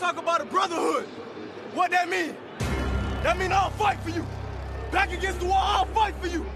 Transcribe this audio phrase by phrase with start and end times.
[0.00, 1.06] Let's talk about a brotherhood.
[1.74, 2.36] What that mean?
[3.24, 4.24] That mean I'll fight for you.
[4.92, 6.46] Back against the wall, I'll fight for you.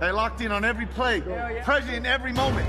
[0.00, 1.20] They locked in on every play,
[1.64, 2.66] present in every moment.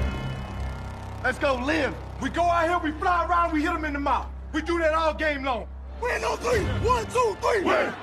[1.23, 1.95] Let's go live.
[2.21, 4.27] We go out here, we fly around, we hit them in the mouth.
[4.51, 5.69] We do that all game long.
[6.01, 6.65] Win on three.
[6.85, 7.63] One, two, three.
[7.63, 7.93] Win.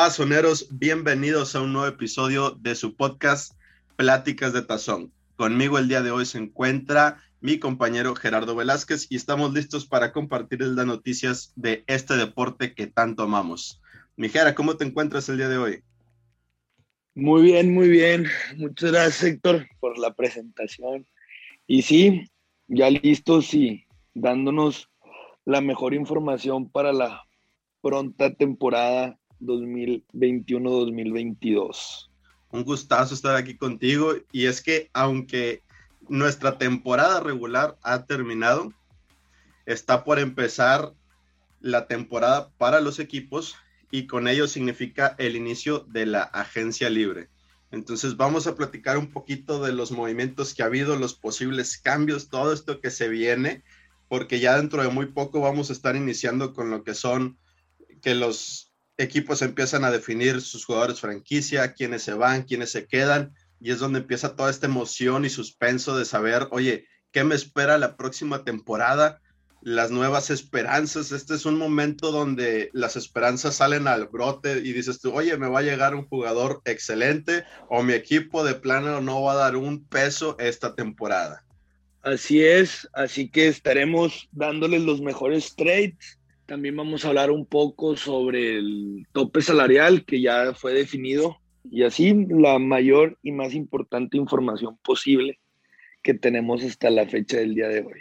[0.00, 3.54] Tazoneros, bienvenidos a un nuevo episodio de su podcast
[3.96, 5.12] Pláticas de Tazón.
[5.34, 10.12] Conmigo el día de hoy se encuentra mi compañero Gerardo Velázquez y estamos listos para
[10.12, 13.82] compartirles las noticias de este deporte que tanto amamos.
[14.14, 15.82] Mi Gera, ¿cómo te encuentras el día de hoy?
[17.16, 18.28] Muy bien, muy bien.
[18.56, 21.08] Muchas gracias, Héctor, por la presentación.
[21.66, 22.30] Y sí,
[22.68, 24.88] ya listos y dándonos
[25.44, 27.24] la mejor información para la
[27.80, 32.08] pronta temporada 2021-2022.
[32.50, 35.62] Un gustazo estar aquí contigo y es que aunque
[36.08, 38.72] nuestra temporada regular ha terminado,
[39.66, 40.92] está por empezar
[41.60, 43.56] la temporada para los equipos
[43.90, 47.28] y con ello significa el inicio de la agencia libre.
[47.70, 52.28] Entonces vamos a platicar un poquito de los movimientos que ha habido, los posibles cambios,
[52.28, 53.62] todo esto que se viene,
[54.08, 57.36] porque ya dentro de muy poco vamos a estar iniciando con lo que son
[58.00, 58.67] que los
[58.98, 63.78] equipos empiezan a definir sus jugadores franquicia, quiénes se van, quiénes se quedan, y es
[63.78, 68.44] donde empieza toda esta emoción y suspenso de saber, oye, ¿qué me espera la próxima
[68.44, 69.20] temporada?
[69.60, 71.10] Las nuevas esperanzas.
[71.10, 75.48] Este es un momento donde las esperanzas salen al brote y dices tú, oye, me
[75.48, 79.56] va a llegar un jugador excelente o mi equipo de plano no va a dar
[79.56, 81.44] un peso esta temporada.
[82.02, 86.17] Así es, así que estaremos dándoles los mejores trades
[86.48, 91.36] también vamos a hablar un poco sobre el tope salarial que ya fue definido
[91.70, 95.38] y así la mayor y más importante información posible
[96.02, 98.00] que tenemos hasta la fecha del día de hoy.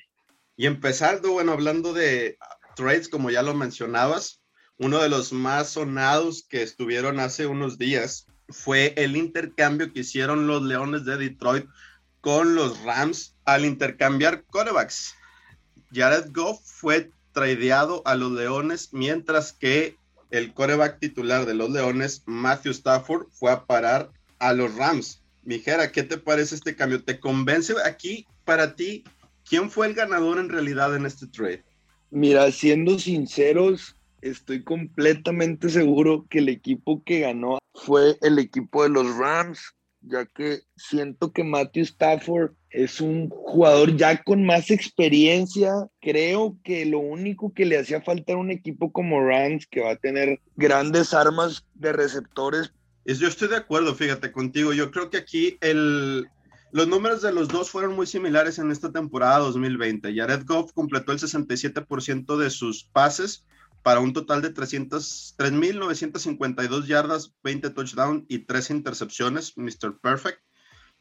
[0.56, 2.38] Y empezando, bueno, hablando de
[2.78, 4.42] trades, como ya lo mencionabas,
[4.78, 10.48] uno de los más sonados que estuvieron hace unos días fue el intercambio que hicieron
[10.48, 11.66] los Leones de Detroit
[12.22, 15.14] con los Rams al intercambiar quarterbacks.
[15.92, 19.96] Jared Goff fue tradeado a los Leones, mientras que
[20.32, 24.10] el coreback titular de los Leones, Matthew Stafford, fue a parar
[24.40, 25.22] a los Rams.
[25.44, 27.04] Mijera, ¿qué te parece este cambio?
[27.04, 29.04] ¿Te convence aquí para ti?
[29.48, 31.64] ¿Quién fue el ganador en realidad en este trade?
[32.10, 38.90] Mira, siendo sinceros, estoy completamente seguro que el equipo que ganó fue el equipo de
[38.90, 45.74] los Rams ya que siento que Matthew Stafford es un jugador ya con más experiencia.
[46.02, 49.92] Creo que lo único que le hacía falta era un equipo como Rams que va
[49.92, 52.72] a tener grandes armas de receptores.
[53.06, 54.74] Yo estoy de acuerdo, fíjate contigo.
[54.74, 56.28] Yo creo que aquí el,
[56.72, 60.14] los números de los dos fueron muy similares en esta temporada 2020.
[60.14, 63.46] Jared Goff completó el 67% de sus pases
[63.88, 69.98] para un total de 3.952 yardas, 20 touchdowns y 3 intercepciones, Mr.
[70.02, 70.42] Perfect,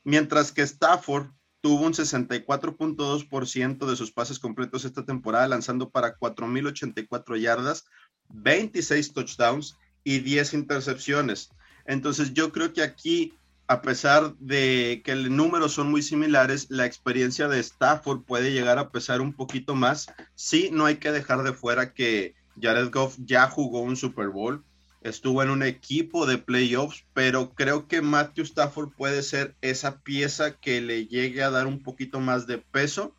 [0.04, 1.26] mientras que Stafford
[1.60, 7.86] tuvo un 64.2% de sus pases completos esta temporada, lanzando para 4.084 yardas,
[8.28, 11.50] 26 touchdowns y 10 intercepciones.
[11.86, 13.34] Entonces yo creo que aquí,
[13.66, 18.78] a pesar de que el número son muy similares, la experiencia de Stafford puede llegar
[18.78, 20.06] a pesar un poquito más.
[20.36, 24.64] Sí, no hay que dejar de fuera que Jared Goff ya jugó un Super Bowl,
[25.02, 30.56] estuvo en un equipo de playoffs, pero creo que Matthew Stafford puede ser esa pieza
[30.58, 33.16] que le llegue a dar un poquito más de peso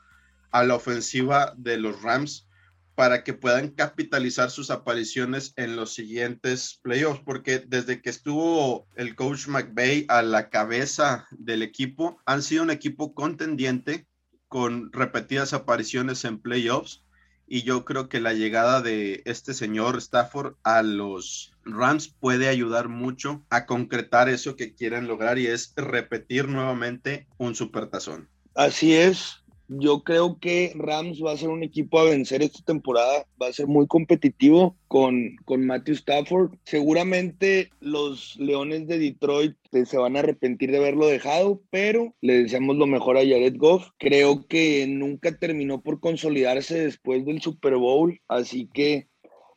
[0.51, 2.47] a la ofensiva de los Rams
[2.95, 9.15] para que puedan capitalizar sus apariciones en los siguientes playoffs, porque desde que estuvo el
[9.15, 14.07] coach McVay a la cabeza del equipo, han sido un equipo contendiente
[14.47, 17.03] con repetidas apariciones en playoffs
[17.47, 22.89] y yo creo que la llegada de este señor Stafford a los Rams puede ayudar
[22.89, 28.29] mucho a concretar eso que quieren lograr y es repetir nuevamente un supertazón.
[28.53, 33.25] Así es, yo creo que Rams va a ser un equipo a vencer esta temporada,
[33.41, 36.51] va a ser muy competitivo con, con Matthew Stafford.
[36.63, 39.55] Seguramente los Leones de Detroit
[39.85, 43.89] se van a arrepentir de haberlo dejado, pero le deseamos lo mejor a Jared Goff.
[43.97, 49.07] Creo que nunca terminó por consolidarse después del Super Bowl, así que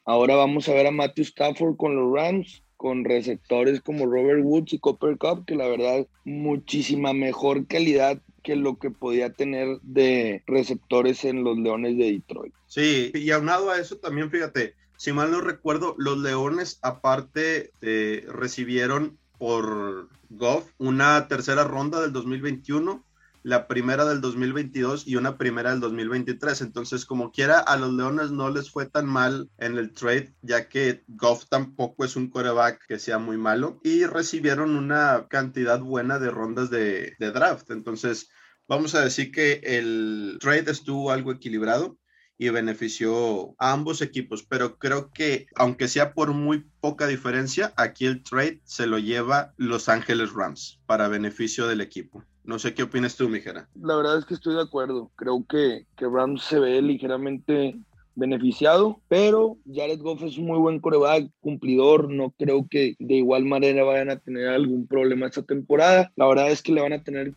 [0.04, 4.72] ahora vamos a ver a Matthew Stafford con los Rams con receptores como Robert Woods
[4.72, 10.42] y Copper Cup, que la verdad muchísima mejor calidad que lo que podía tener de
[10.46, 12.54] receptores en los Leones de Detroit.
[12.66, 18.26] Sí, y aunado a eso también, fíjate, si mal no recuerdo, los Leones aparte eh,
[18.28, 23.04] recibieron por Goff una tercera ronda del 2021
[23.42, 26.60] la primera del 2022 y una primera del 2023.
[26.60, 30.68] Entonces, como quiera, a los Leones no les fue tan mal en el trade, ya
[30.68, 36.18] que Goff tampoco es un coreback que sea muy malo y recibieron una cantidad buena
[36.18, 37.70] de rondas de, de draft.
[37.70, 38.28] Entonces,
[38.68, 41.98] vamos a decir que el trade estuvo algo equilibrado
[42.40, 48.06] y benefició a ambos equipos, pero creo que aunque sea por muy poca diferencia, aquí
[48.06, 52.24] el trade se lo lleva Los Ángeles Rams para beneficio del equipo.
[52.50, 53.68] No sé qué opinas tú, Mijera.
[53.80, 55.12] La verdad es que estoy de acuerdo.
[55.14, 57.76] Creo que, que Rams se ve ligeramente
[58.16, 63.44] beneficiado, pero Jared Goff es un muy buen coreback, cumplidor, no creo que de igual
[63.44, 66.10] manera vayan a tener algún problema esta temporada.
[66.16, 67.34] La verdad es que le van a tener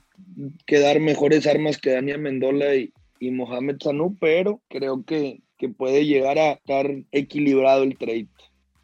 [0.65, 5.69] que dar mejores armas que Daniel Mendola y, y Mohamed Sanu, pero creo que, que
[5.69, 8.29] puede llegar a estar equilibrado el trade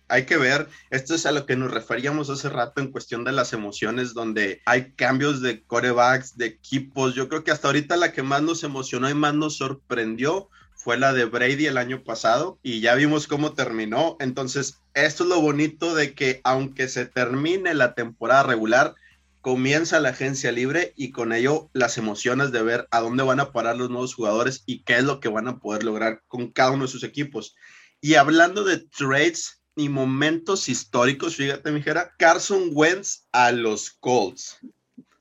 [0.10, 3.32] hay que ver, esto es a lo que nos referíamos hace rato en cuestión de
[3.32, 7.16] las emociones, donde hay cambios de corebacks, de equipos.
[7.16, 10.98] Yo creo que hasta ahorita la que más nos emocionó y más nos sorprendió fue
[10.98, 14.18] la de Brady el año pasado y ya vimos cómo terminó.
[14.20, 18.96] Entonces, esto es lo bonito de que aunque se termine la temporada regular,
[19.42, 23.52] comienza la agencia libre y con ello las emociones de ver a dónde van a
[23.52, 26.72] parar los nuevos jugadores y qué es lo que van a poder lograr con cada
[26.72, 27.56] uno de sus equipos.
[28.02, 34.58] Y hablando de trades, y momentos históricos, fíjate, mijera, Carson Wentz a los Colts.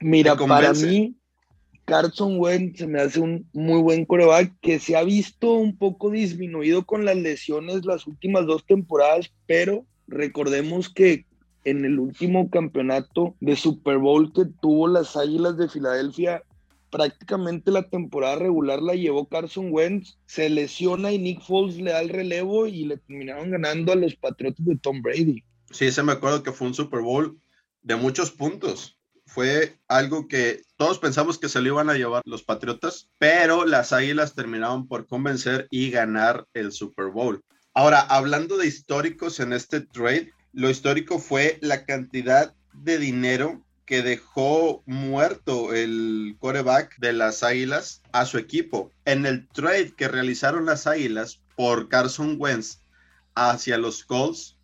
[0.01, 1.15] Mira, para mí,
[1.85, 6.11] Carson Wentz se me hace un muy buen coreback que se ha visto un poco
[6.11, 11.25] disminuido con las lesiones las últimas dos temporadas, pero recordemos que
[11.65, 16.43] en el último campeonato de Super Bowl que tuvo las Águilas de Filadelfia,
[16.91, 22.01] prácticamente la temporada regular la llevó Carson Wentz, se lesiona y Nick Foles le da
[22.01, 25.45] el relevo y le terminaron ganando a los Patriotas de Tom Brady.
[25.71, 27.39] Sí, se me acuerdo que fue un Super Bowl
[27.83, 28.99] de muchos puntos.
[29.27, 33.93] Fue algo que todos pensamos que se lo iban a llevar los Patriotas, pero las
[33.93, 37.43] Águilas terminaron por convencer y ganar el Super Bowl.
[37.75, 44.03] Ahora, hablando de históricos en este trade, lo histórico fue la cantidad de dinero que
[44.03, 48.93] dejó muerto el coreback de las Águilas a su equipo.
[49.07, 52.83] En el trade que realizaron las Águilas por Carson Wentz
[53.35, 54.59] hacia los Colts,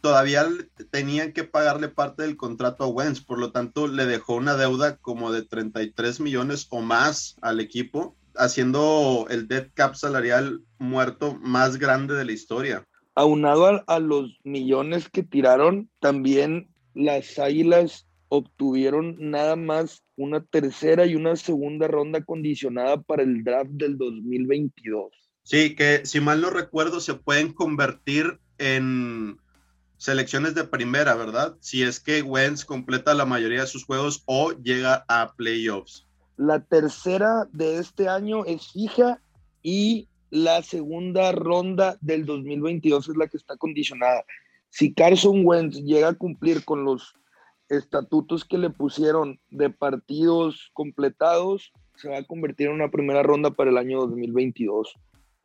[0.00, 0.48] todavía
[0.90, 4.96] tenían que pagarle parte del contrato a Wentz, por lo tanto le dejó una deuda
[4.96, 11.78] como de 33 millones o más al equipo, haciendo el dead cap salarial muerto más
[11.78, 12.84] grande de la historia.
[13.14, 21.06] Aunado a, a los millones que tiraron, también las Águilas obtuvieron nada más una tercera
[21.06, 25.12] y una segunda ronda condicionada para el draft del 2022.
[25.42, 29.38] Sí, que si mal no recuerdo se pueden convertir en
[29.96, 31.56] selecciones de primera, ¿verdad?
[31.60, 36.06] Si es que Wentz completa la mayoría de sus juegos o llega a playoffs.
[36.36, 39.20] La tercera de este año es fija
[39.62, 44.24] y la segunda ronda del 2022 es la que está condicionada.
[44.70, 47.14] Si Carson Wentz llega a cumplir con los
[47.68, 53.50] estatutos que le pusieron de partidos completados, se va a convertir en una primera ronda
[53.50, 54.94] para el año 2022.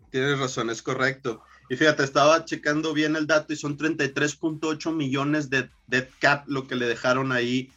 [0.10, 1.44] Tienes razón, es correcto.
[1.70, 6.68] Y fíjate, estaba checando bien el dato y son 33.8 millones de, de cap lo
[6.68, 7.70] que le dejaron ahí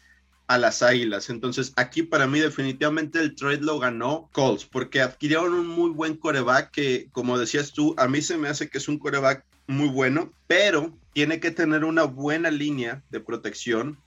[0.47, 1.31] a las Águilas.
[1.31, 6.17] Entonces, aquí para mí definitivamente el trade lo ganó Colts, porque adquirieron un muy buen
[6.17, 9.89] coreback que, como decías tú, a mí se me hace que es un coreback muy
[9.89, 13.99] bueno, pero tiene que tener una buena línea de protección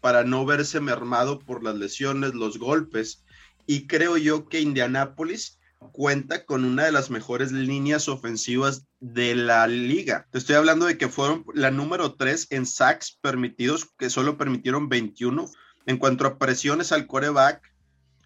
[0.00, 3.24] para no verse mermado por las lesiones, los golpes.
[3.66, 5.58] Y creo yo que Indianápolis
[5.92, 10.26] cuenta con una de las mejores líneas ofensivas de la liga.
[10.30, 14.88] Te estoy hablando de que fueron la número 3 en sacks permitidos, que solo permitieron
[14.88, 15.48] 21.
[15.86, 17.62] En cuanto a presiones al coreback,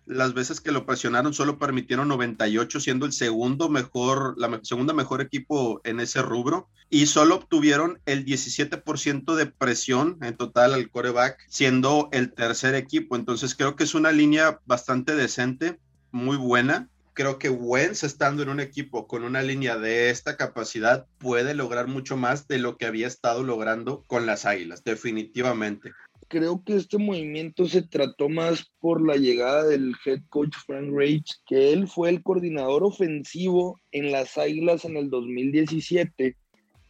[0.06, 5.20] las veces que lo presionaron solo permitieron 98, siendo el segundo mejor, la segunda mejor
[5.20, 6.68] equipo en ese rubro.
[6.90, 13.16] Y solo obtuvieron el 17% de presión en total al coreback, siendo el tercer equipo.
[13.16, 15.78] Entonces creo que es una línea bastante decente,
[16.10, 16.88] muy buena.
[17.14, 21.86] Creo que Wentz, estando en un equipo con una línea de esta capacidad, puede lograr
[21.86, 25.92] mucho más de lo que había estado logrando con las Águilas, definitivamente
[26.28, 31.30] creo que este movimiento se trató más por la llegada del head coach Frank Reich,
[31.46, 36.36] que él fue el coordinador ofensivo en las Águilas en el 2017,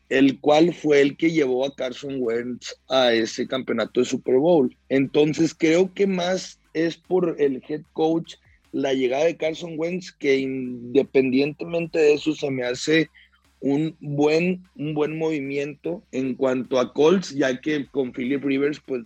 [0.08, 4.76] el cual fue el que llevó a Carson Wentz a ese campeonato de Super Bowl.
[4.88, 8.34] Entonces creo que más es por el head coach
[8.72, 13.08] la llegada de Carson Wentz, que independientemente de eso se me hace
[13.60, 19.04] un buen, un buen movimiento en cuanto a Colts, ya que con Philip Rivers pues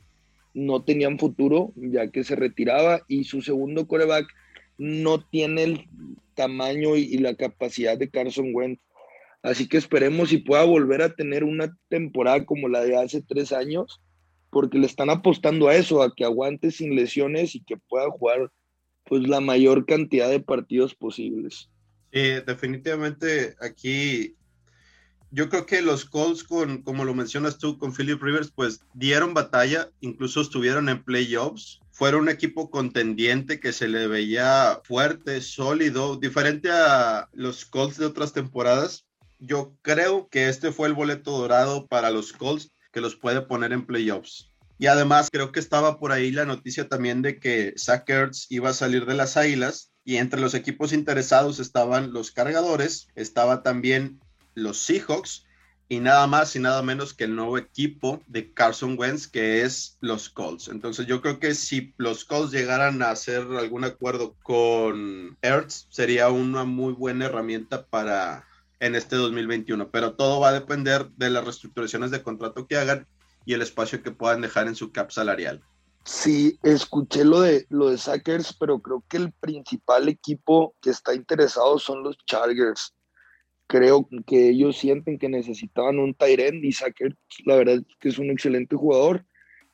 [0.55, 4.27] no tenían futuro, ya que se retiraba, y su segundo coreback
[4.77, 5.89] no tiene el
[6.35, 8.81] tamaño y, la capacidad de Carson Wentz.
[9.43, 13.53] Así que esperemos si pueda volver a tener una temporada como la de hace tres
[13.53, 14.01] años,
[14.51, 18.51] porque le están apostando a eso, a que aguante sin lesiones y que pueda jugar
[19.05, 21.71] pues la mayor cantidad de partidos posibles.
[22.13, 24.35] Sí, definitivamente aquí
[25.31, 29.35] yo creo que los Colts, con, como lo mencionas tú, con Philip Rivers, pues dieron
[29.35, 31.81] batalla, incluso estuvieron en playoffs.
[31.91, 38.07] Fueron un equipo contendiente que se le veía fuerte, sólido, diferente a los Colts de
[38.07, 39.05] otras temporadas.
[39.39, 43.73] Yo creo que este fue el boleto dorado para los Colts que los puede poner
[43.73, 44.51] en playoffs.
[44.79, 48.09] Y además creo que estaba por ahí la noticia también de que Zach
[48.49, 53.63] iba a salir de las Águilas y entre los equipos interesados estaban los cargadores, estaba
[53.63, 54.21] también
[54.59, 55.45] los Seahawks
[55.89, 59.97] y nada más y nada menos que el nuevo equipo de Carson Wentz que es
[60.01, 60.69] los Colts.
[60.69, 66.29] Entonces yo creo que si los Colts llegaran a hacer algún acuerdo con Ertz sería
[66.29, 68.45] una muy buena herramienta para
[68.81, 73.07] en este 2021, pero todo va a depender de las reestructuraciones de contrato que hagan
[73.45, 75.63] y el espacio que puedan dejar en su cap salarial.
[76.05, 81.15] Sí, escuché lo de lo de Sackers, pero creo que el principal equipo que está
[81.15, 82.95] interesado son los Chargers.
[83.69, 88.19] Creo que ellos sienten que necesitaban un Tyrend y Sackers, la verdad es que es
[88.19, 89.25] un excelente jugador,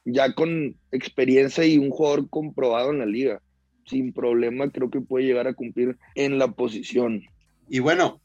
[0.05, 3.41] ya con experiencia y un jugador comprobado en la liga.
[3.87, 7.23] Sin problema, creo que puede llegar a cumplir en la posición.
[7.69, 8.21] Y bueno,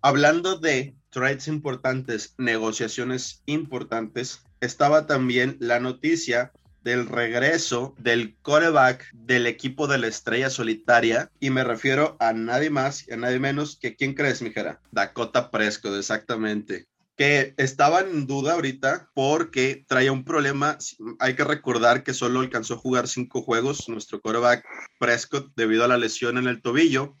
[0.00, 6.52] hablando de trades importantes, negociaciones importantes, estaba también la noticia
[6.84, 12.70] del regreso del coreback del equipo de la estrella solitaria y me refiero a nadie
[12.70, 14.80] más y a nadie menos que quién crees, mijera?
[14.90, 16.86] Dakota Prescott, exactamente.
[17.16, 20.78] Que estaba en duda ahorita porque traía un problema.
[21.18, 24.64] Hay que recordar que solo alcanzó a jugar cinco juegos nuestro coreback
[24.98, 27.16] Prescott debido a la lesión en el tobillo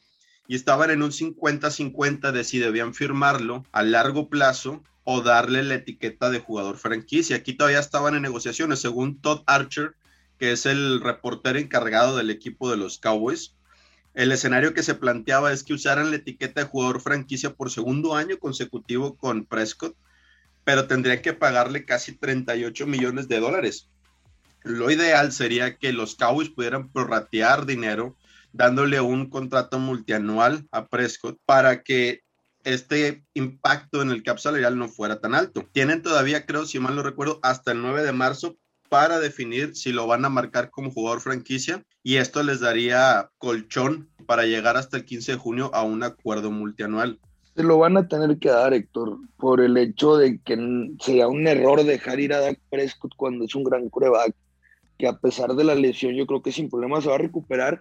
[0.48, 5.74] y estaban en un 50-50 de si debían firmarlo a largo plazo o darle la
[5.74, 7.36] etiqueta de jugador franquicia.
[7.36, 9.94] Aquí todavía estaban en negociaciones, según Todd Archer,
[10.38, 13.54] que es el reportero encargado del equipo de los Cowboys.
[14.14, 18.14] El escenario que se planteaba es que usaran la etiqueta de jugador franquicia por segundo
[18.14, 19.96] año consecutivo con Prescott,
[20.64, 23.88] pero tendrían que pagarle casi 38 millones de dólares.
[24.62, 28.16] Lo ideal sería que los Cowboys pudieran prorratear dinero
[28.52, 32.20] dándole un contrato multianual a Prescott para que
[32.64, 35.64] este impacto en el cap salarial no fuera tan alto.
[35.72, 38.56] Tienen todavía, creo, si mal no recuerdo, hasta el 9 de marzo
[38.88, 44.10] para definir si lo van a marcar como jugador franquicia y esto les daría colchón
[44.26, 47.18] para llegar hasta el 15 de junio a un acuerdo multianual.
[47.56, 50.56] Se lo van a tener que dar, Héctor, por el hecho de que
[51.00, 54.34] sería un error dejar ir a Dak Prescott cuando es un gran coreback,
[54.98, 57.80] que a pesar de la lesión yo creo que sin problema se va a recuperar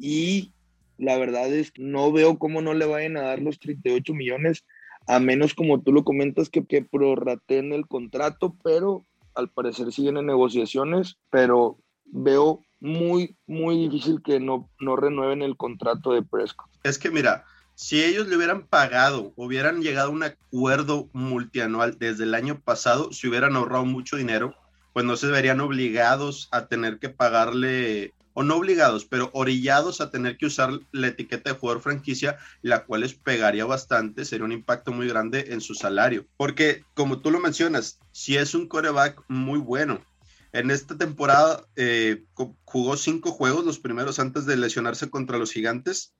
[0.00, 0.52] y
[0.98, 4.64] la verdad es no veo cómo no le vayan a dar los 38 millones,
[5.06, 9.04] a menos como tú lo comentas que, que prorraten el contrato, pero
[9.34, 15.56] al parecer siguen en negociaciones, pero veo muy, muy difícil que no, no renueven el
[15.56, 16.70] contrato de Prescott.
[16.82, 22.24] Es que mira, si ellos le hubieran pagado, hubieran llegado a un acuerdo multianual desde
[22.24, 24.54] el año pasado, si hubieran ahorrado mucho dinero,
[24.92, 30.10] pues no se verían obligados a tener que pagarle o no obligados, pero orillados a
[30.10, 34.52] tener que usar la etiqueta de jugador franquicia, la cual les pegaría bastante, sería un
[34.52, 36.26] impacto muy grande en su salario.
[36.36, 40.04] Porque, como tú lo mencionas, si es un coreback muy bueno,
[40.52, 42.24] en esta temporada eh,
[42.64, 46.14] jugó cinco juegos, los primeros antes de lesionarse contra los gigantes,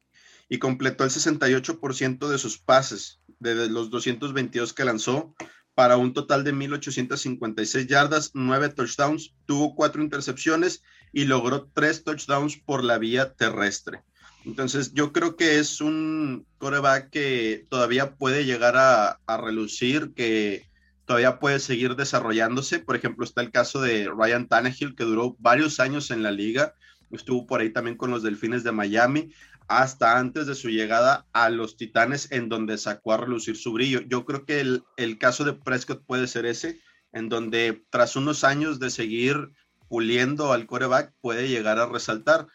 [0.49, 5.35] y completó el 68% de sus pases, de los 222 que lanzó,
[5.81, 12.59] para un total de 1.856 yardas, 9 touchdowns, tuvo cuatro intercepciones y logró tres touchdowns
[12.59, 14.03] por la vía terrestre.
[14.45, 20.69] Entonces, yo creo que es un coreback que todavía puede llegar a, a, relucir, que
[21.07, 22.81] todavía puede seguir desarrollándose.
[22.81, 26.75] Por ejemplo, está el caso de Ryan Tannehill, que duró varios años en la liga.
[27.11, 29.33] Estuvo por ahí también con los Delfines de Miami,
[29.71, 34.01] hasta antes de su llegada a los Titanes, en donde sacó a relucir su brillo.
[34.01, 36.81] Yo creo que el, el caso de Prescott puede ser ese,
[37.13, 39.53] en donde tras unos años de seguir
[39.89, 42.49] puliendo al coreback puede llegar a resaltar.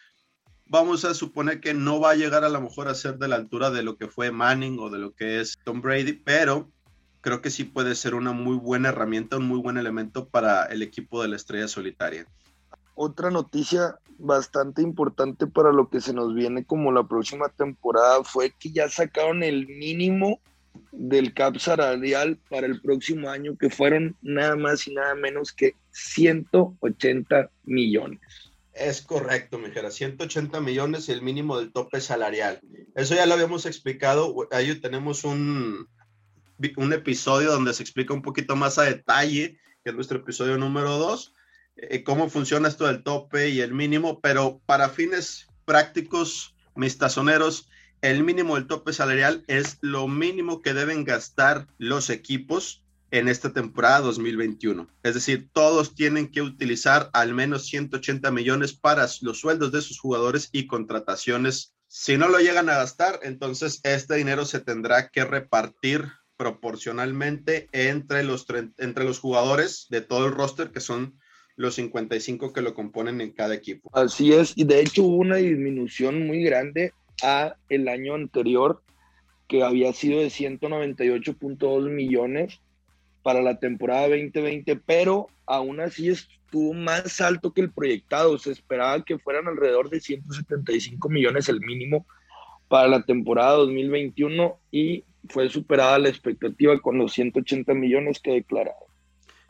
[0.65, 3.37] Vamos a suponer que no va a llegar a lo mejor a ser de la
[3.37, 6.69] altura de lo que fue Manning o de lo que es Tom Brady, pero
[7.21, 10.81] creo que sí puede ser una muy buena herramienta, un muy buen elemento para el
[10.81, 12.27] equipo de la estrella solitaria.
[12.95, 18.53] Otra noticia bastante importante para lo que se nos viene como la próxima temporada fue
[18.57, 20.39] que ya sacaron el mínimo
[20.91, 25.75] del cap salarial para el próximo año, que fueron nada más y nada menos que
[25.91, 28.19] 180 millones.
[28.73, 32.59] Es correcto, Mijera, 180 millones y el mínimo del tope salarial.
[32.93, 35.87] Eso ya lo habíamos explicado, ahí tenemos un,
[36.77, 40.97] un episodio donde se explica un poquito más a detalle, que es nuestro episodio número
[40.97, 41.34] 2,
[41.77, 47.69] eh, cómo funciona esto del tope y el mínimo, pero para fines prácticos, mis tazoneros,
[48.01, 53.53] el mínimo del tope salarial es lo mínimo que deben gastar los equipos en esta
[53.53, 54.87] temporada 2021.
[55.03, 59.99] Es decir, todos tienen que utilizar al menos 180 millones para los sueldos de sus
[59.99, 61.73] jugadores y contrataciones.
[61.87, 68.23] Si no lo llegan a gastar, entonces este dinero se tendrá que repartir proporcionalmente entre
[68.23, 68.45] los,
[68.77, 71.17] entre los jugadores de todo el roster, que son
[71.55, 73.89] los 55 que lo componen en cada equipo.
[73.93, 76.93] Así es, y de hecho hubo una disminución muy grande
[77.23, 78.81] a el año anterior,
[79.47, 82.59] que había sido de 198.2 millones
[83.23, 88.37] para la temporada 2020, pero aún así estuvo más alto que el proyectado.
[88.37, 92.05] Se esperaba que fueran alrededor de 175 millones el mínimo
[92.67, 98.84] para la temporada 2021 y fue superada la expectativa con los 180 millones que declararon.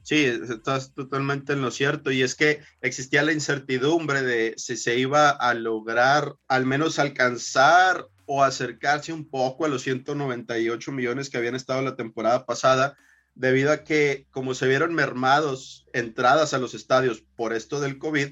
[0.05, 2.11] Sí, estás totalmente en lo cierto.
[2.11, 8.05] Y es que existía la incertidumbre de si se iba a lograr al menos alcanzar
[8.27, 12.95] o acercarse un poco a los 198 millones que habían estado la temporada pasada,
[13.33, 18.27] debido a que como se vieron mermados entradas a los estadios por esto del COVID,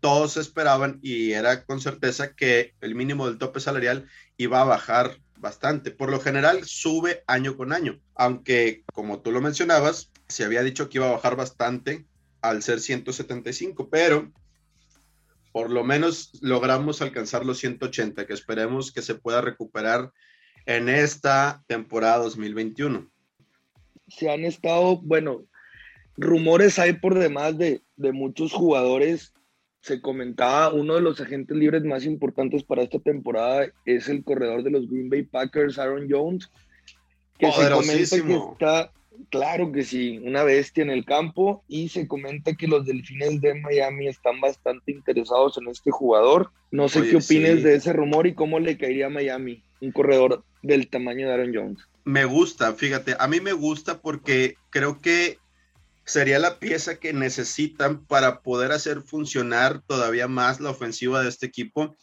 [0.00, 5.18] todos esperaban y era con certeza que el mínimo del tope salarial iba a bajar
[5.38, 5.92] bastante.
[5.92, 10.88] Por lo general sube año con año, aunque como tú lo mencionabas, se había dicho
[10.88, 12.06] que iba a bajar bastante
[12.40, 14.32] al ser 175, pero
[15.52, 20.10] por lo menos logramos alcanzar los 180, que esperemos que se pueda recuperar
[20.66, 23.08] en esta temporada 2021.
[24.08, 25.44] Se han estado, bueno,
[26.16, 29.34] rumores hay por demás de, de muchos jugadores.
[29.80, 34.62] Se comentaba, uno de los agentes libres más importantes para esta temporada es el corredor
[34.62, 36.48] de los Green Bay Packers, Aaron Jones,
[37.38, 38.92] que se comenta que está
[39.30, 43.54] Claro que sí, una bestia en el campo y se comenta que los delfines de
[43.54, 46.50] Miami están bastante interesados en este jugador.
[46.70, 50.44] No sé qué opines de ese rumor y cómo le caería a Miami un corredor
[50.62, 51.78] del tamaño de Aaron Jones.
[52.04, 55.38] Me gusta, fíjate, a mí me gusta porque creo que
[56.04, 61.46] sería la pieza que necesitan para poder hacer funcionar todavía más la ofensiva de este
[61.46, 61.96] equipo.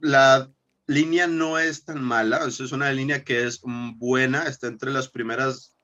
[0.00, 0.50] La
[0.86, 3.60] línea no es tan mala, es una línea que es
[3.96, 5.75] buena, está entre las primeras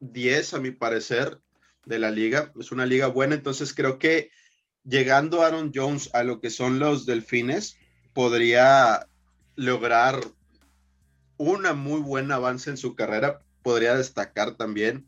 [0.00, 1.40] 10, a mi parecer,
[1.84, 2.52] de la liga.
[2.58, 4.30] Es una liga buena, entonces creo que
[4.84, 7.76] llegando Aaron Jones a lo que son los delfines,
[8.12, 9.06] podría
[9.56, 10.20] lograr
[11.36, 15.06] una muy buen avance en su carrera, podría destacar también.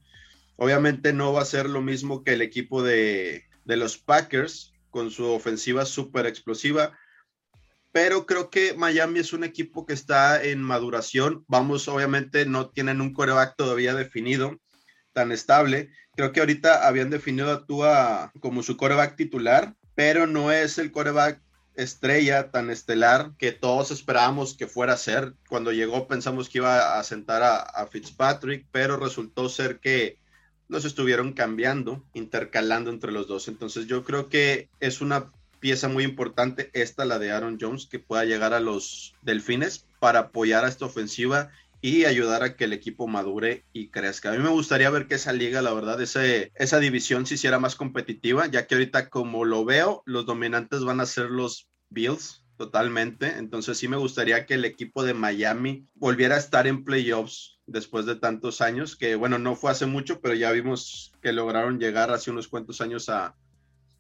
[0.57, 5.11] Obviamente no va a ser lo mismo que el equipo de, de los Packers con
[5.11, 6.97] su ofensiva súper explosiva,
[7.93, 11.45] pero creo que Miami es un equipo que está en maduración.
[11.49, 14.62] Vamos, obviamente no tienen un coreback todavía definido
[15.13, 15.91] tan estable.
[16.15, 20.93] Creo que ahorita habían definido a Tua como su coreback titular, pero no es el
[20.93, 21.41] coreback
[21.75, 25.35] estrella tan estelar que todos esperábamos que fuera a ser.
[25.49, 30.19] Cuando llegó pensamos que iba a sentar a, Fitzpatrick, pero resultó ser que
[30.69, 33.49] los estuvieron cambiando, intercalando entre los dos.
[33.49, 37.99] Entonces yo creo que es una pieza muy importante esta, la de Aaron Jones, que
[37.99, 41.51] pueda llegar a los Delfines para apoyar a esta ofensiva
[41.83, 44.31] y ayudar a que el equipo madure y crezca.
[44.31, 47.75] A mí me gustaría ver que esa liga, la verdad, esa división se hiciera más
[47.75, 53.37] competitiva, ya que ahorita como lo veo, los dominantes van a ser los Bills totalmente.
[53.37, 58.07] Entonces sí me gustaría que el equipo de Miami volviera a estar en playoffs después
[58.07, 62.13] de tantos años, que bueno, no fue hace mucho, pero ya vimos que lograron llegar
[62.13, 63.37] hace unos cuantos años a,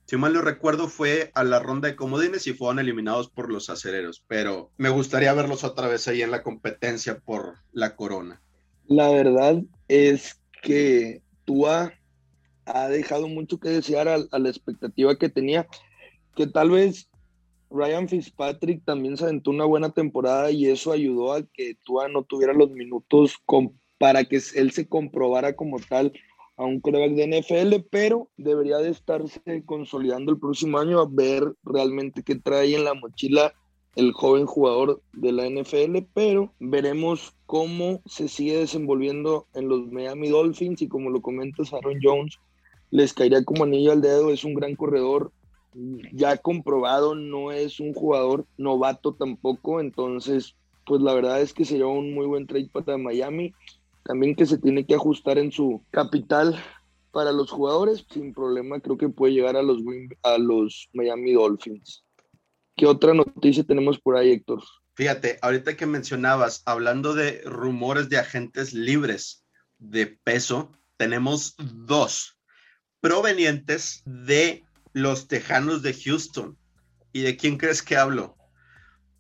[0.06, 3.70] si mal no recuerdo, fue a la ronda de comodines y fueron eliminados por los
[3.70, 8.42] acereros, pero me gustaría verlos otra vez ahí en la competencia por la corona.
[8.86, 11.92] La verdad es que Tua
[12.66, 15.66] ha dejado mucho que desear a, la expectativa que tenía,
[16.36, 17.08] que tal vez
[17.70, 22.22] Ryan Fitzpatrick también se aventó una buena temporada y eso ayudó a que Tua no
[22.24, 23.36] tuviera los minutos
[23.98, 26.12] para que él se comprobara como tal
[26.56, 31.54] a un coreback de NFL, pero debería de estarse consolidando el próximo año a ver
[31.62, 33.52] realmente qué trae en la mochila
[33.94, 40.30] el joven jugador de la NFL, pero veremos cómo se sigue desenvolviendo en los Miami
[40.30, 42.38] Dolphins y como lo comentas Aaron Jones,
[42.90, 45.32] les caería como anillo al dedo, es un gran corredor,
[46.12, 51.86] ya comprobado, no es un jugador novato tampoco, entonces pues la verdad es que sería
[51.86, 53.54] un muy buen trade para Miami.
[54.04, 56.62] También que se tiene que ajustar en su capital
[57.12, 59.78] para los jugadores, sin problema creo que puede llegar a los,
[60.22, 62.04] a los Miami Dolphins.
[62.74, 64.62] ¿Qué otra noticia tenemos por ahí, Héctor?
[64.94, 69.44] Fíjate, ahorita que mencionabas, hablando de rumores de agentes libres
[69.78, 72.38] de peso, tenemos dos
[73.00, 76.56] provenientes de los Tejanos de Houston.
[77.12, 78.36] ¿Y de quién crees que hablo?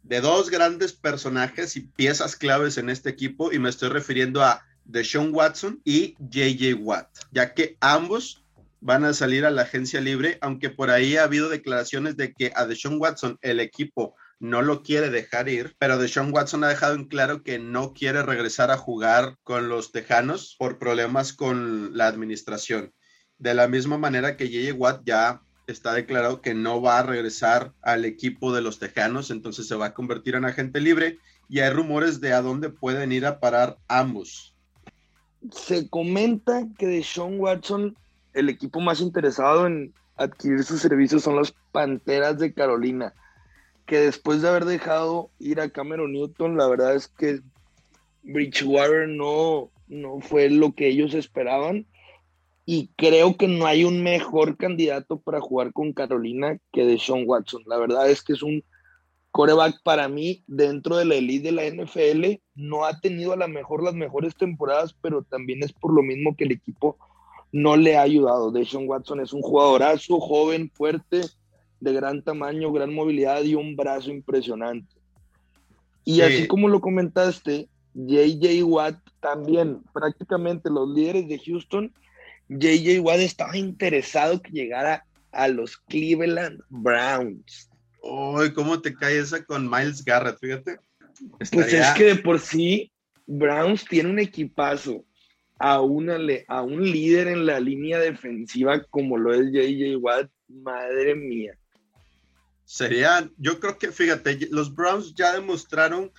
[0.02, 4.64] De dos grandes personajes y piezas claves en este equipo, y me estoy refiriendo a
[4.84, 8.44] Deshaun Watson y JJ Watt, ya que ambos
[8.80, 12.52] van a salir a la agencia libre, aunque por ahí ha habido declaraciones de que
[12.54, 16.94] a Deshaun Watson el equipo no lo quiere dejar ir, pero Deshaun Watson ha dejado
[16.94, 22.08] en claro que no quiere regresar a jugar con los Tejanos por problemas con la
[22.08, 22.92] administración.
[23.38, 27.72] De la misma manera que JJ Watt ya está declarado que no va a regresar
[27.82, 31.18] al equipo de los Tejanos, entonces se va a convertir en agente libre
[31.48, 34.51] y hay rumores de a dónde pueden ir a parar ambos.
[35.50, 37.96] Se comenta que de Sean Watson,
[38.32, 43.14] el equipo más interesado en adquirir sus servicios son las Panteras de Carolina,
[43.86, 47.40] que después de haber dejado ir a Cameron Newton, la verdad es que
[48.22, 51.86] Bridgewater no, no fue lo que ellos esperaban
[52.64, 57.24] y creo que no hay un mejor candidato para jugar con Carolina que de Sean
[57.26, 57.62] Watson.
[57.66, 58.62] La verdad es que es un
[59.32, 62.40] coreback para mí dentro de la elite de la NFL.
[62.54, 66.36] No ha tenido a lo mejor las mejores temporadas, pero también es por lo mismo
[66.36, 66.96] que el equipo
[67.50, 68.50] no le ha ayudado.
[68.50, 71.22] De Sean Watson es un jugadorazo, joven, fuerte,
[71.80, 74.94] de gran tamaño, gran movilidad y un brazo impresionante.
[76.04, 81.92] Y así como lo comentaste, JJ Watt también, prácticamente los líderes de Houston
[82.58, 87.70] JJ Watt estaba interesado que llegara a los Cleveland Browns.
[88.02, 90.38] Uy, ¿cómo te cae esa con Miles Garrett?
[90.38, 90.78] Fíjate.
[91.38, 92.92] Pues es que de por sí
[93.26, 95.04] Browns tiene un equipazo
[95.58, 100.30] a, una, a un líder en la línea defensiva como lo es JJ Watt.
[100.48, 101.56] Madre mía.
[102.64, 106.12] Sería, yo creo que, fíjate, los Browns ya demostraron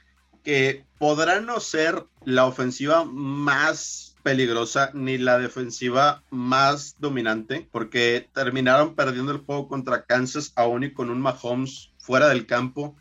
[0.44, 8.96] que podrán no ser la ofensiva más peligrosa ni la defensiva más dominante, porque terminaron
[8.96, 12.96] perdiendo el juego contra Kansas aún y con un Mahomes fuera del campo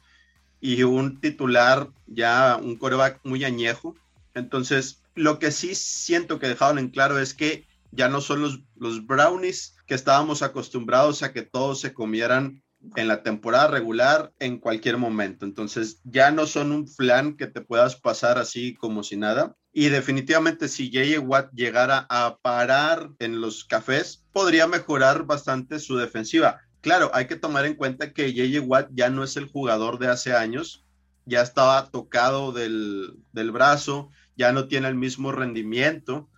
[0.60, 3.94] y un titular ya un coreback muy añejo.
[4.34, 8.60] Entonces, lo que sí siento que dejaron en claro es que ya no son los,
[8.76, 12.62] los brownies que estábamos acostumbrados a que todos se comieran
[12.96, 15.44] en la temporada regular en cualquier momento.
[15.44, 19.56] Entonces ya no son un flan que te puedas pasar así como si nada.
[19.72, 21.20] Y definitivamente si J.J.
[21.20, 26.60] Watt llegara a parar en los cafés, podría mejorar bastante su defensiva.
[26.82, 28.66] Claro, hay que tomar en cuenta que J.J.
[28.66, 30.84] Watt ya no es el jugador de hace años,
[31.24, 36.28] ya estaba tocado del, del brazo, ya no tiene el mismo rendimiento,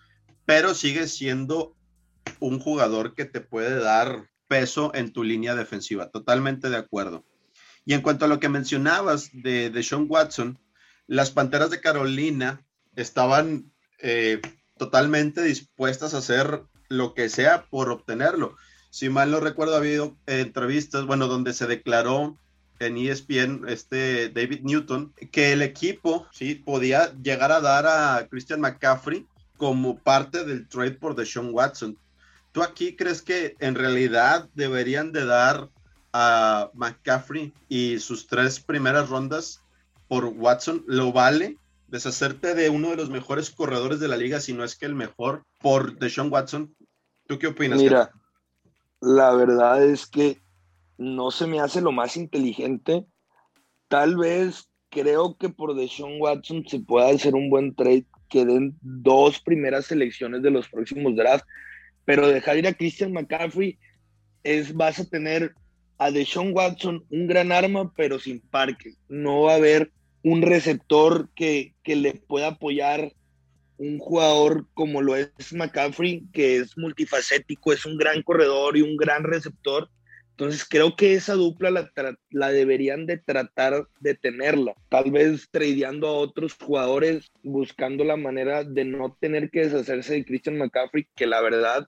[0.44, 1.75] pero sigue siendo
[2.38, 6.11] un jugador que te puede dar peso en tu línea defensiva.
[6.11, 7.25] Totalmente de acuerdo.
[7.85, 10.59] Y en cuanto a lo que mencionabas de, de Sean Watson,
[11.07, 12.64] las Panteras de Carolina
[12.97, 14.41] estaban eh,
[14.77, 18.57] totalmente dispuestas a hacer lo que sea por obtenerlo.
[18.91, 22.39] Si mal no recuerdo, ha habido entrevistas, bueno, donde se declaró
[22.79, 28.61] en ESPN este David Newton que el equipo sí podía llegar a dar a Christian
[28.61, 29.27] McCaffrey
[29.57, 31.99] como parte del trade por Deshaun Watson.
[32.53, 35.71] ¿Tú aquí crees que en realidad deberían de dar
[36.13, 39.61] a McCaffrey y sus tres primeras rondas
[40.07, 40.85] por Watson?
[40.87, 41.59] ¿Lo vale?
[41.95, 44.97] Deshacerte de uno de los mejores corredores de la liga, si no es que el
[44.97, 46.75] mejor, por Deshaun Watson.
[47.29, 47.81] ¿Tú qué opinas?
[47.81, 48.11] Mira,
[49.01, 50.41] la verdad es que
[50.99, 53.07] no se me hace lo más inteligente.
[53.87, 58.77] Tal vez creo que por Deshaun Watson se pueda hacer un buen trade que den
[58.81, 61.47] dos primeras selecciones de los próximos drafts
[62.05, 63.79] pero dejar ir a Christian McCaffrey
[64.43, 65.55] es, vas a tener
[65.99, 68.95] a Deshaun Watson un gran arma, pero sin parque.
[69.09, 69.93] No va a haber
[70.25, 73.13] un receptor que, que le pueda apoyar
[73.77, 78.97] un jugador como lo es McCaffrey, que es multifacético, es un gran corredor y un
[78.97, 79.91] gran receptor.
[80.31, 81.91] Entonces creo que esa dupla la,
[82.31, 84.75] la, deberían de tratar de tenerla.
[84.89, 90.25] Tal vez tradeando a otros jugadores, buscando la manera de no tener que deshacerse de
[90.25, 91.87] Christian McCaffrey, que la verdad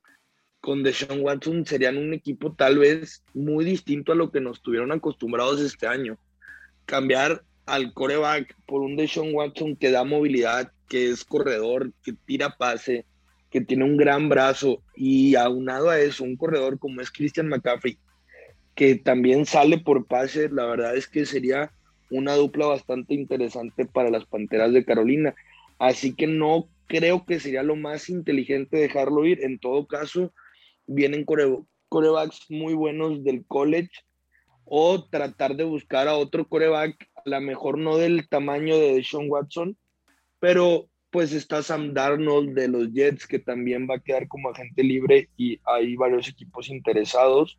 [0.61, 4.93] con Deshaun Watson serían un equipo tal vez muy distinto a lo que nos tuvieron
[4.93, 6.19] acostumbrados este año.
[6.85, 12.57] Cambiar al coreback por un Deshaun Watson que da movilidad, que es corredor, que tira
[12.57, 13.05] pase,
[13.51, 17.99] que tiene un gran brazo y aunado a eso, un corredor como es Christian McCaffrey,
[18.75, 21.73] que también sale por pase, la verdad es que sería
[22.11, 25.35] una dupla bastante interesante para las Panteras de Carolina.
[25.79, 29.43] Así que no creo que sería lo más inteligente dejarlo ir.
[29.43, 30.33] En todo caso,
[30.87, 31.25] vienen
[31.89, 33.91] corebacks muy buenos del college
[34.67, 39.31] o tratar de buscar a otro coreback, a lo mejor no del tamaño de Sean
[39.31, 39.77] Watson,
[40.41, 44.83] pero pues está Sam Darnold de los Jets que también va a quedar como agente
[44.83, 47.59] libre y hay varios equipos interesados.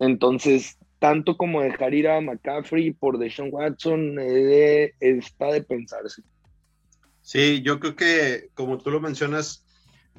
[0.00, 6.22] Entonces, tanto como dejar ir a McCaffrey por Deshaun Watson eh, está de pensarse.
[7.20, 9.64] Sí, yo creo que como tú lo mencionas,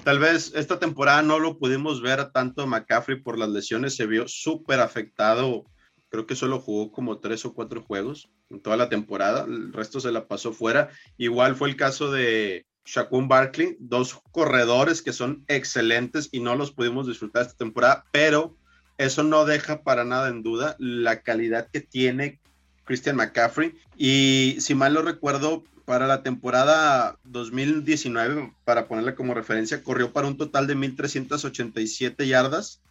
[0.03, 4.27] tal vez esta temporada no lo pudimos ver tanto McCaffrey por las lesiones, se vio
[4.27, 5.65] súper afectado.
[6.11, 10.01] Creo que solo jugó como tres o cuatro juegos en toda la temporada, el resto
[10.01, 10.89] se la pasó fuera.
[11.17, 16.73] Igual fue el caso de Shaquem Barkley, dos corredores que son excelentes y no los
[16.73, 18.57] pudimos disfrutar esta temporada, pero
[18.97, 22.41] eso no deja para nada en duda la calidad que tiene
[22.83, 23.73] Christian McCaffrey.
[23.95, 30.27] Y si mal lo recuerdo, para la temporada 2019, para ponerla como referencia, corrió para
[30.27, 32.81] un total de 1.387 yardas,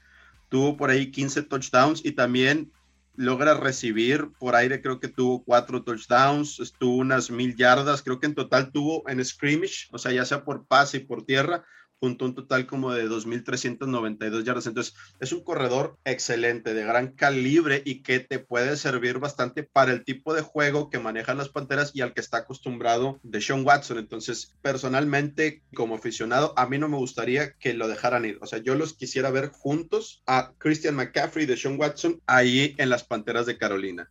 [0.49, 2.73] tuvo por ahí 15 touchdowns y también
[3.15, 8.27] logra recibir por aire, creo que tuvo cuatro touchdowns, estuvo unas mil yardas, creo que
[8.27, 11.65] en total tuvo en scrimmage, o sea, ya sea por pase y por tierra,
[12.01, 14.67] junto un total como de 2.392 yardas.
[14.67, 19.93] Entonces, es un corredor excelente, de gran calibre y que te puede servir bastante para
[19.93, 23.65] el tipo de juego que manejan las Panteras y al que está acostumbrado de Sean
[23.65, 23.99] Watson.
[23.99, 28.39] Entonces, personalmente, como aficionado, a mí no me gustaría que lo dejaran ir.
[28.41, 32.89] O sea, yo los quisiera ver juntos a Christian McCaffrey de Sean Watson ahí en
[32.89, 34.11] las Panteras de Carolina.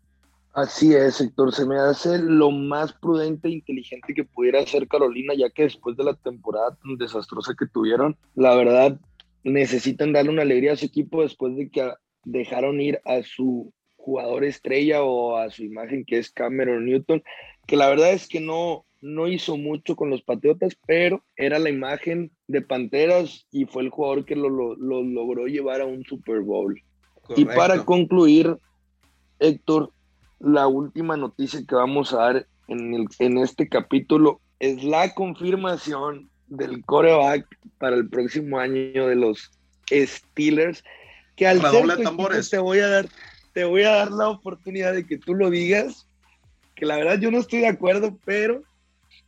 [0.62, 1.54] Así es, Héctor.
[1.54, 5.96] Se me hace lo más prudente e inteligente que pudiera hacer Carolina, ya que después
[5.96, 9.00] de la temporada tan desastrosa que tuvieron, la verdad,
[9.44, 11.90] necesitan darle una alegría a su equipo después de que
[12.26, 17.24] dejaron ir a su jugador estrella o a su imagen que es Cameron Newton,
[17.66, 21.70] que la verdad es que no, no hizo mucho con los Patriotas, pero era la
[21.70, 26.82] imagen de Panteras y fue el jugador que lo, logró llevar a un Super Bowl.
[27.38, 28.58] Y para concluir,
[29.40, 29.94] Héctor,
[30.40, 36.84] la última noticia que vamos a dar en, en este capítulo es la confirmación del
[36.86, 37.46] coreback
[37.78, 39.52] para el próximo año de los
[39.90, 40.84] Steelers.
[41.36, 43.08] Que al ser te voy a dar,
[43.54, 46.08] te voy a dar la oportunidad de que tú lo digas.
[46.76, 48.64] Que la verdad yo no estoy de acuerdo, pero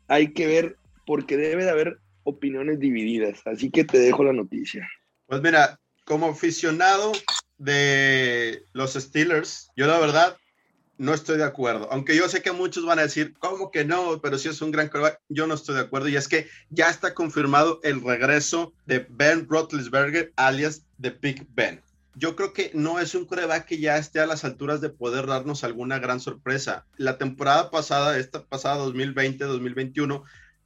[0.07, 3.41] hay que ver porque debe de haber opiniones divididas.
[3.45, 4.87] Así que te dejo la noticia.
[5.27, 7.13] Pues mira, como aficionado
[7.57, 10.37] de los Steelers, yo la verdad
[11.01, 11.87] no estoy de acuerdo.
[11.91, 14.21] Aunque yo sé que muchos van a decir, ¿cómo que no?
[14.21, 16.07] Pero si es un gran coreback, yo no estoy de acuerdo.
[16.09, 21.81] Y es que ya está confirmado el regreso de Ben Roethlisberger, alias de Big Ben.
[22.13, 25.25] Yo creo que no es un coreback que ya esté a las alturas de poder
[25.25, 26.85] darnos alguna gran sorpresa.
[26.97, 30.21] La temporada pasada, esta pasada 2020-2021,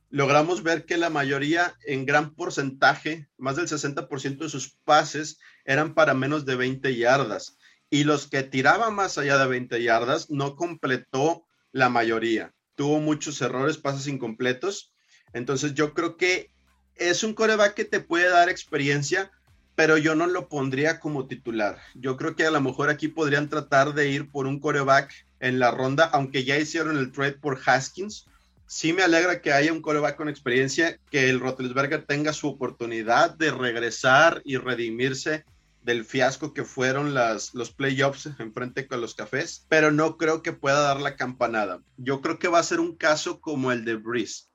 [0.09, 5.93] logramos ver que la mayoría, en gran porcentaje, más del 60% de sus pases eran
[5.93, 7.57] para menos de 20 yardas
[7.95, 12.53] y los que tiraban más allá de 20 yardas no completó la mayoría.
[12.75, 14.93] Tuvo muchos errores, pases incompletos.
[15.31, 16.51] Entonces yo creo que
[16.95, 19.31] es un coreback que te puede dar experiencia,
[19.75, 21.79] pero yo no lo pondría como titular.
[21.93, 25.59] Yo creo que a lo mejor aquí podrían tratar de ir por un coreback en
[25.59, 28.25] la ronda, aunque ya hicieron el trade por Haskins.
[28.67, 33.37] Sí me alegra que haya un coreback con experiencia, que el Roethlisberger tenga su oportunidad
[33.37, 35.45] de regresar y redimirse
[35.85, 40.51] del fiasco que fueron las, los playoffs enfrente con los cafés, pero no creo que
[40.51, 41.81] pueda dar la campanada.
[41.95, 44.45] Yo creo que va a ser un caso como el de Breeze,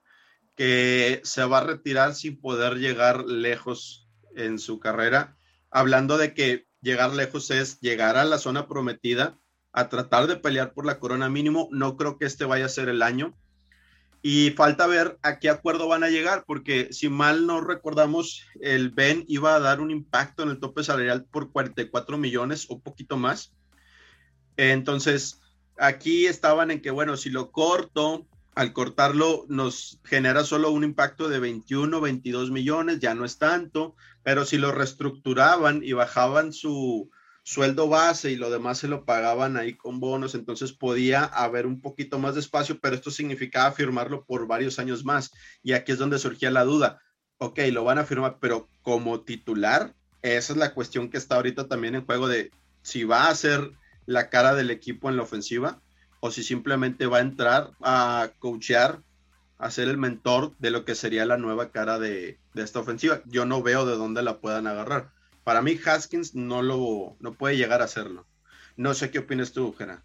[0.57, 5.37] que se va a retirar sin poder llegar lejos en su carrera,
[5.71, 9.39] hablando de que llegar lejos es llegar a la zona prometida,
[9.73, 11.69] a tratar de pelear por la corona mínimo.
[11.71, 13.39] No creo que este vaya a ser el año.
[14.23, 18.91] Y falta ver a qué acuerdo van a llegar, porque si mal no recordamos, el
[18.91, 23.17] Ben iba a dar un impacto en el tope salarial por 44 millones o poquito
[23.17, 23.55] más.
[24.57, 25.41] Entonces,
[25.79, 31.29] aquí estaban en que, bueno, si lo corto, al cortarlo nos genera solo un impacto
[31.29, 37.11] de 21, 22 millones, ya no es tanto, pero si lo reestructuraban y bajaban su,
[37.43, 41.81] sueldo base y lo demás se lo pagaban ahí con bonos, entonces podía haber un
[41.81, 45.33] poquito más de espacio, pero esto significaba firmarlo por varios años más.
[45.63, 47.01] Y aquí es donde surgía la duda.
[47.39, 51.69] Ok, lo van a firmar, pero como titular, esa es la cuestión que está ahorita
[51.69, 52.51] también en juego de
[52.83, 53.73] si va a ser
[54.07, 55.81] la cara del equipo en la ofensiva
[56.21, 59.03] o si simplemente va a entrar a coachear,
[59.57, 63.23] a ser el mentor de lo que sería la nueva cara de, de esta ofensiva.
[63.27, 65.11] Yo no veo de dónde la puedan agarrar
[65.45, 68.27] para mí Haskins no lo no puede llegar a hacerlo.
[68.77, 70.03] No sé qué opinas tú, Jera.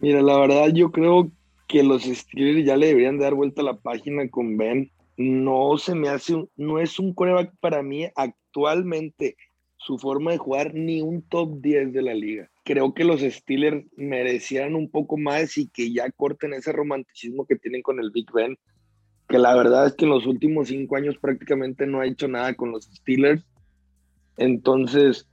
[0.00, 1.30] Mira, la verdad yo creo
[1.66, 4.90] que los Steelers ya le deberían dar vuelta a la página con Ben.
[5.16, 9.36] No se me hace, no es un coreback para mí actualmente
[9.78, 12.50] su forma de jugar ni un top 10 de la liga.
[12.64, 17.56] Creo que los Steelers merecieran un poco más y que ya corten ese romanticismo que
[17.56, 18.58] tienen con el Big Ben,
[19.28, 22.54] que la verdad es que en los últimos cinco años prácticamente no ha hecho nada
[22.54, 23.44] con los Steelers.
[24.36, 25.26] Entonces,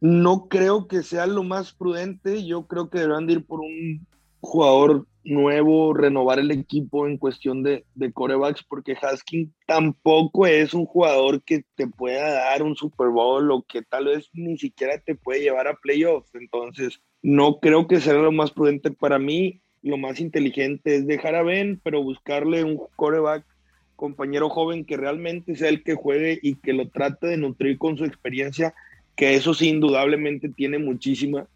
[0.00, 2.44] no creo que sea lo más prudente.
[2.44, 4.06] Yo creo que deberán ir por un
[4.40, 10.84] jugador nuevo, renovar el equipo en cuestión de, de corebacks, porque Haskins tampoco es un
[10.86, 15.14] jugador que te pueda dar un Super Bowl o que tal vez ni siquiera te
[15.14, 16.34] puede llevar a playoffs.
[16.34, 19.60] Entonces, no creo que sea lo más prudente para mí.
[19.82, 23.44] Lo más inteligente es dejar a Ben, pero buscarle un coreback
[24.02, 27.96] compañero joven que realmente sea el que juegue y que lo trate de nutrir con
[27.96, 28.74] su experiencia,
[29.14, 31.46] que eso sí indudablemente tiene muchísima,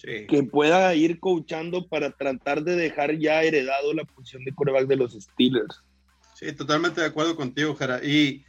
[0.00, 4.94] que pueda ir coachando para tratar de dejar ya heredado la posición de coreback de
[4.94, 5.82] los Steelers.
[6.36, 8.00] Sí, totalmente de acuerdo contigo, Jara.
[8.04, 8.44] Y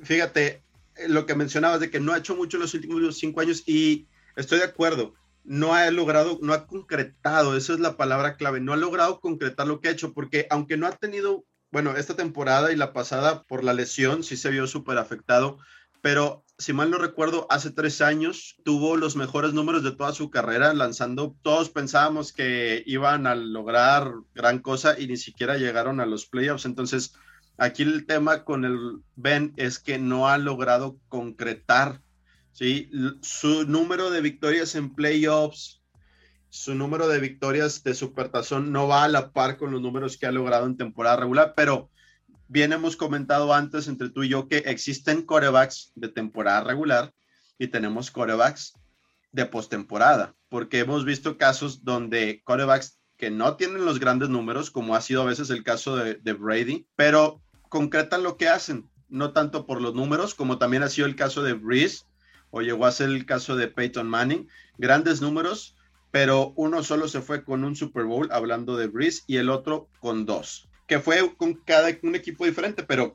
[0.00, 0.62] fíjate,
[0.96, 3.64] eh, lo que mencionabas de que no ha hecho mucho en los últimos cinco años
[3.66, 5.12] y estoy de acuerdo,
[5.44, 9.66] no ha logrado, no ha concretado, esa es la palabra clave, no ha logrado concretar
[9.66, 13.42] lo que ha hecho, porque aunque no ha tenido, bueno, esta temporada y la pasada
[13.42, 15.58] por la lesión sí se vio súper afectado,
[16.02, 20.30] pero si mal no recuerdo, hace tres años tuvo los mejores números de toda su
[20.30, 21.34] carrera lanzando.
[21.42, 26.64] Todos pensábamos que iban a lograr gran cosa y ni siquiera llegaron a los playoffs.
[26.64, 27.14] Entonces,
[27.58, 32.00] aquí el tema con el Ben es que no ha logrado concretar
[32.52, 32.88] ¿sí?
[33.20, 35.82] su número de victorias en playoffs.
[36.54, 40.26] Su número de victorias de supertazón no va a la par con los números que
[40.26, 41.90] ha logrado en temporada regular, pero
[42.46, 47.12] bien hemos comentado antes entre tú y yo que existen corebacks de temporada regular
[47.58, 48.78] y tenemos corebacks
[49.32, 54.94] de postemporada, porque hemos visto casos donde corebacks que no tienen los grandes números, como
[54.94, 59.66] ha sido a veces el caso de, Brady, pero concretan lo que hacen, no tanto
[59.66, 62.04] por los números, como también ha sido el caso de Breeze,
[62.50, 65.74] o llegó a ser el caso de Peyton Manning, grandes números,
[66.14, 69.88] pero uno solo se fue con un Super Bowl, hablando de Breeze, y el otro
[69.98, 73.14] con dos que fue con cada un equipo diferente, pero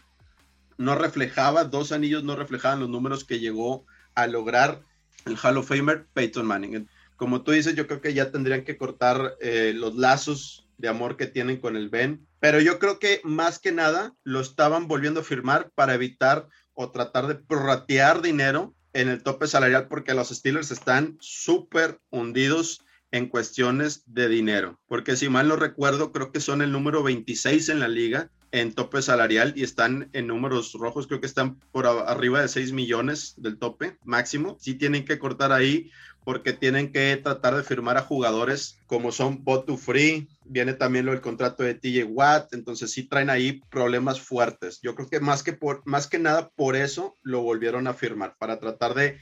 [0.77, 3.85] no reflejaba, dos anillos no reflejaban los números que llegó
[4.15, 4.81] a lograr
[5.25, 6.89] el Hall of Famer Peyton Manning.
[7.15, 11.15] Como tú dices, yo creo que ya tendrían que cortar eh, los lazos de amor
[11.15, 15.21] que tienen con el Ben, pero yo creo que más que nada lo estaban volviendo
[15.21, 20.27] a firmar para evitar o tratar de prorratear dinero en el tope salarial porque los
[20.27, 26.39] Steelers están súper hundidos en cuestiones de dinero, porque si mal no recuerdo, creo que
[26.39, 31.07] son el número 26 en la liga en tope salarial y están en números rojos,
[31.07, 34.57] creo que están por arriba de 6 millones del tope máximo.
[34.59, 35.91] Sí tienen que cortar ahí
[36.23, 41.11] porque tienen que tratar de firmar a jugadores como son Botu Free, viene también lo
[41.11, 44.79] del contrato de TJ Watt, entonces sí traen ahí problemas fuertes.
[44.81, 48.35] Yo creo que más que por más que nada por eso lo volvieron a firmar
[48.37, 49.19] para tratar de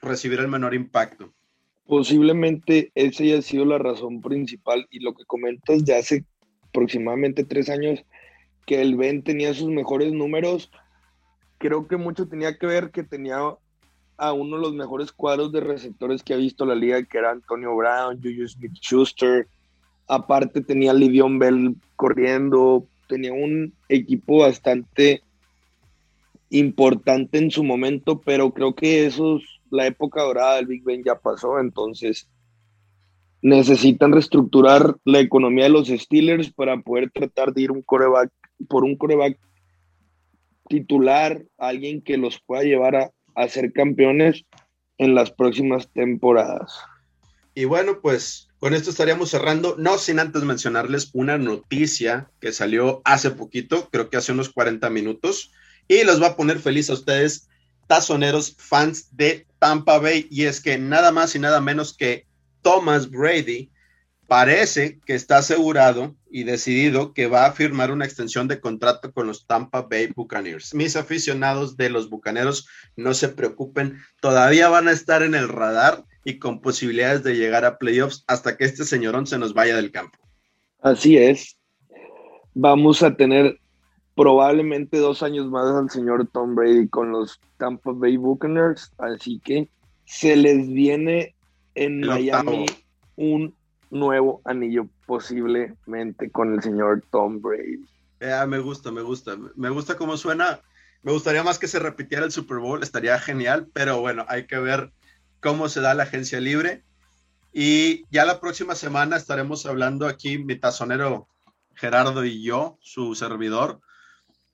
[0.00, 1.34] recibir el menor impacto.
[1.90, 6.24] Posiblemente esa haya sido la razón principal y lo que comentas de hace
[6.68, 8.04] aproximadamente tres años
[8.64, 10.70] que el Ben tenía sus mejores números,
[11.58, 13.40] creo que mucho tenía que ver que tenía
[14.16, 17.32] a uno de los mejores cuadros de receptores que ha visto la liga, que era
[17.32, 19.48] Antonio Brown, Juju Smith Schuster.
[20.06, 25.24] Aparte tenía Livion Bell corriendo, tenía un equipo bastante
[26.50, 31.16] importante en su momento, pero creo que esos la época dorada del Big Ben ya
[31.16, 32.28] pasó, entonces
[33.42, 38.30] necesitan reestructurar la economía de los Steelers para poder tratar de ir un coreback
[38.68, 39.38] por un coreback
[40.68, 44.44] titular, alguien que los pueda llevar a, a ser campeones
[44.98, 46.78] en las próximas temporadas.
[47.54, 53.00] Y bueno, pues con esto estaríamos cerrando, no sin antes mencionarles una noticia que salió
[53.04, 55.50] hace poquito, creo que hace unos 40 minutos,
[55.88, 57.49] y los va a poner feliz a ustedes
[57.90, 62.24] tazoneros fans de Tampa Bay y es que nada más y nada menos que
[62.62, 63.68] Thomas Brady
[64.28, 69.26] parece que está asegurado y decidido que va a firmar una extensión de contrato con
[69.26, 70.72] los Tampa Bay Buccaneers.
[70.72, 76.04] Mis aficionados de los Bucaneros no se preocupen, todavía van a estar en el radar
[76.24, 79.90] y con posibilidades de llegar a playoffs hasta que este señorón se nos vaya del
[79.90, 80.16] campo.
[80.80, 81.56] Así es.
[82.54, 83.58] Vamos a tener
[84.14, 89.68] probablemente dos años más al señor Tom Brady con los Tampa Bay Buccaneers, así que
[90.04, 91.34] se les viene
[91.74, 92.66] en Miami
[93.16, 93.54] un
[93.90, 97.84] nuevo anillo posiblemente con el señor Tom Brady.
[98.48, 100.60] me gusta, me gusta, me gusta cómo suena.
[101.02, 104.58] Me gustaría más que se repitiera el Super Bowl, estaría genial, pero bueno, hay que
[104.58, 104.92] ver
[105.40, 106.84] cómo se da la agencia libre.
[107.52, 111.26] Y ya la próxima semana estaremos hablando aquí, mi tazonero
[111.74, 113.80] Gerardo y yo, su servidor,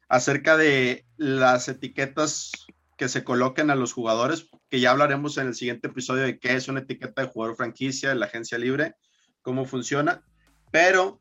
[0.08, 2.52] acerca de las etiquetas
[2.96, 6.54] que se coloquen a los jugadores, que ya hablaremos en el siguiente episodio de qué
[6.54, 8.94] es una etiqueta de jugador franquicia, de la agencia libre,
[9.42, 10.22] cómo funciona.
[10.70, 11.20] Pero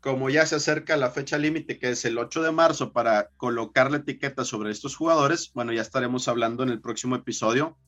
[0.00, 3.90] como ya se acerca la fecha límite, que es el 8 de marzo, para colocar
[3.90, 7.78] la etiqueta sobre estos jugadores, bueno, ya estaremos hablando en el próximo episodio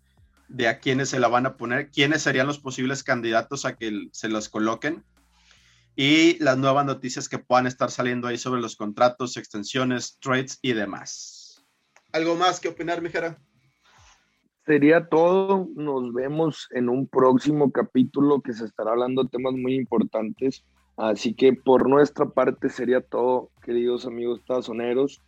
[0.48, 4.08] de a quiénes se la van a poner, quiénes serían los posibles candidatos a que
[4.12, 5.04] se los coloquen
[5.96, 10.74] y las nuevas noticias que puedan estar saliendo ahí sobre los contratos, extensiones, trades y
[10.74, 11.66] demás.
[12.12, 13.38] ¿Algo más que opinar, Mijera?
[14.64, 15.68] Sería todo.
[15.74, 20.64] Nos vemos en un próximo capítulo que se estará hablando de temas muy importantes
[20.96, 25.20] Así que por nuestra parte sería todo, queridos amigos tazoneros.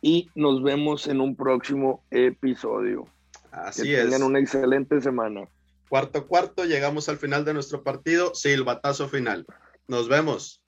[0.00, 3.08] Y nos vemos en un próximo episodio.
[3.50, 5.48] Así que tengan una excelente semana.
[5.88, 8.32] Cuarto cuarto, llegamos al final de nuestro partido.
[8.34, 9.46] Sí, el batazo final.
[9.88, 10.60] Nos vemos.